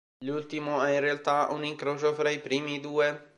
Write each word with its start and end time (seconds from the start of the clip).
L'ultimo 0.25 0.83
è 0.83 0.95
in 0.95 0.99
realtà 0.99 1.49
un 1.51 1.63
incrocio 1.63 2.15
fra 2.15 2.31
i 2.31 2.39
primi 2.41 2.79
due. 2.79 3.29